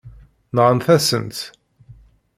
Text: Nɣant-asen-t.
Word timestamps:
Nɣant-asen-t. 0.55 1.37